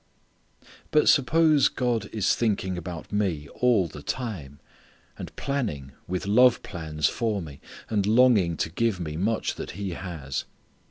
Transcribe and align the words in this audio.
But 0.89 1.07
suppose 1.07 1.67
God 1.69 2.09
is 2.11 2.33
thinking 2.33 2.75
about 2.75 3.11
me 3.11 3.47
all 3.49 3.87
the 3.87 4.01
time, 4.01 4.59
and 5.15 5.35
planning, 5.35 5.91
with 6.07 6.25
love 6.25 6.63
plans 6.63 7.07
for 7.07 7.39
me, 7.39 7.61
and 7.87 8.07
longing 8.07 8.57
to 8.57 8.71
give 8.71 8.99
me 8.99 9.15
much 9.15 9.53
that 9.53 9.71
He 9.77 9.91
has. 9.91 10.45